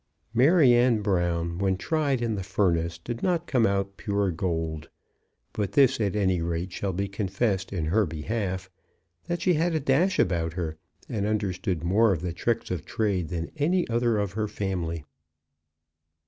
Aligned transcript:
Maryanne 0.33 1.03
Brown, 1.03 1.59
when 1.59 1.77
tried 1.77 2.23
in 2.23 2.33
the 2.33 2.41
furnace, 2.41 2.97
did 2.97 3.21
not 3.21 3.45
come 3.45 3.67
out 3.67 3.97
pure 3.97 4.31
gold; 4.31 4.89
but 5.53 5.73
this, 5.73 6.01
at 6.01 6.15
any 6.15 6.41
rate, 6.41 6.71
shall 6.71 6.91
be 6.91 7.07
confessed 7.07 7.71
in 7.71 7.85
her 7.85 8.07
behalf, 8.07 8.67
that 9.25 9.43
she 9.43 9.53
had 9.53 9.75
a 9.75 9.79
dash 9.79 10.17
about 10.17 10.53
her, 10.53 10.75
and 11.07 11.27
understood 11.27 11.83
more 11.83 12.11
of 12.11 12.21
the 12.23 12.33
tricks 12.33 12.71
of 12.71 12.83
trade 12.83 13.27
than 13.29 13.51
any 13.57 13.87
other 13.89 14.17
of 14.17 14.31
her 14.31 14.47
family. 14.47 15.05